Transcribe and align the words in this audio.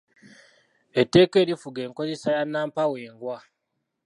Etteeka 1.01 1.35
erifuga 1.43 1.79
enkozesa 1.87 2.29
ya 2.35 2.43
nnampawengwa. 2.45 3.37